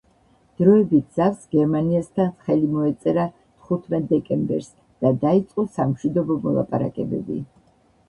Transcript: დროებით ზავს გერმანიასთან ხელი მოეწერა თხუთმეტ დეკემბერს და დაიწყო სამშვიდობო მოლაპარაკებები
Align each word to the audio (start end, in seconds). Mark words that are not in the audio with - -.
დროებით 0.61 1.19
ზავს 1.19 1.43
გერმანიასთან 1.51 2.31
ხელი 2.47 2.71
მოეწერა 2.73 3.27
თხუთმეტ 3.37 4.11
დეკემბერს 4.17 4.75
და 5.07 5.15
დაიწყო 5.29 5.71
სამშვიდობო 5.81 6.43
მოლაპარაკებები 6.51 7.43